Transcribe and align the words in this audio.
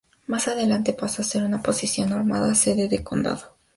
Más 0.25 0.47
adelante 0.47 0.93
pasó 0.93 1.21
a 1.21 1.25
ser 1.25 1.43
una 1.43 1.61
posesión 1.61 2.09
normanda, 2.09 2.55
sede 2.55 2.89
de 2.89 2.97
un 2.97 3.03
condado. 3.03 3.55